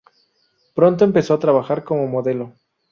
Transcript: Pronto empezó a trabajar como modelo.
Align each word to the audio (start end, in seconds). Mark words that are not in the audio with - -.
Pronto 0.73 1.05
empezó 1.05 1.35
a 1.35 1.39
trabajar 1.39 1.83
como 1.83 2.07
modelo. 2.07 2.55